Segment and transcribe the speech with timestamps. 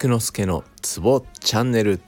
[0.00, 2.00] 菊之助のツボチャンネル。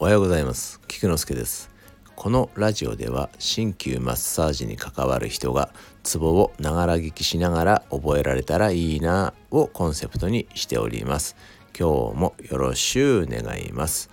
[0.00, 0.80] おはようございます。
[0.88, 1.70] 菊之助です。
[2.16, 5.72] このラジオでは鍼灸マッサージに関わる人が
[6.02, 11.36] ツボをながら聞きしながら覚えられたらいいなをコンセプトにしております。
[11.78, 14.10] 今日もよろしゅう願います。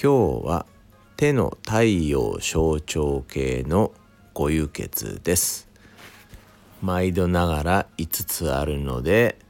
[0.00, 0.66] 今日は
[1.16, 3.90] 手の太陽象徴系の
[4.32, 5.68] ご輸血です。
[6.80, 9.40] 毎度ながら5つあるので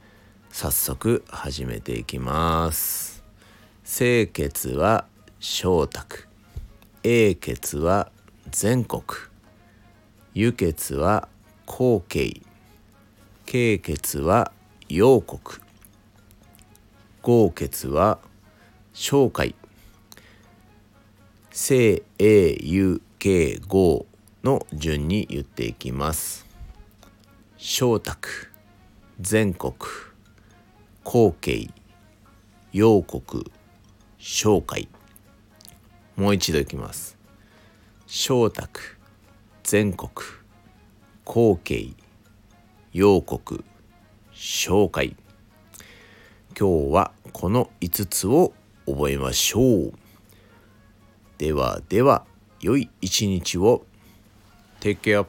[0.59, 3.23] 早速始めていきます。
[3.85, 5.05] 清血は
[5.39, 6.27] 小卓
[7.03, 8.11] 英血は
[8.49, 9.03] 全国。
[10.33, 11.29] 輸血は
[11.67, 12.41] 後継。
[13.45, 14.51] 経血は
[14.89, 15.63] 陽国。
[17.21, 18.17] 合血は
[18.93, 19.53] 小海
[21.51, 24.07] 清英雄慶合
[24.43, 26.47] の順に言っていきます。
[27.57, 28.51] 小卓
[29.19, 30.06] 全国。
[31.09, 31.69] 後継
[32.73, 33.49] 陽国
[34.17, 34.89] 商会
[36.17, 37.17] もう一度いきます。
[38.07, 38.97] 小卓
[39.63, 40.09] 全国
[41.23, 41.91] 後継
[42.91, 43.63] 陽国
[44.33, 45.15] 商会
[46.59, 48.51] 今日はこの5つを
[48.85, 49.93] 覚えましょう。
[51.37, 52.25] ではでは
[52.59, 53.85] 良い一日を。
[54.81, 55.25] Take care